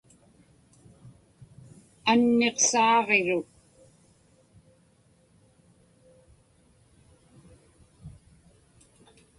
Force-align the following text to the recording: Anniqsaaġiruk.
Anniqsaaġiruk. 2.11 3.51